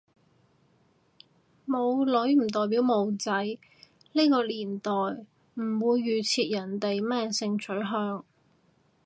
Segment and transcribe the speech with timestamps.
[1.67, 3.31] 冇女唔代表冇仔，
[4.13, 8.25] 呢個年代唔會預設人哋咩性取向